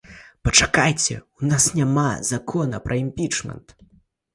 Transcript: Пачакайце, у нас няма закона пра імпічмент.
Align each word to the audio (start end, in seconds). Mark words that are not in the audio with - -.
Пачакайце, 0.47 1.19
у 1.41 1.51
нас 1.53 1.69
няма 1.83 2.09
закона 2.33 2.85
пра 2.91 3.03
імпічмент. 3.07 3.81